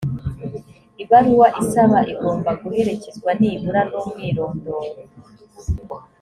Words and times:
ibaruwa 1.03 1.47
isaba 1.61 1.99
igomba 2.13 2.49
guherekezwa 2.61 3.31
nibura 3.39 3.81
n’umwirondoro 3.89 5.01